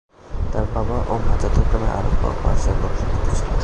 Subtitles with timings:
[0.51, 3.57] তার বাবা ও মা যথাক্রমে আরব ও পারসিয়ান বংশোদ্ভূত ছিলেন।